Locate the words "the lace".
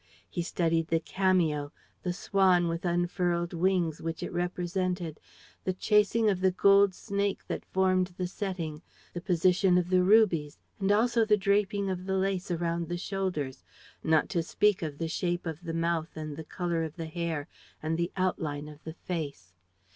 12.07-12.49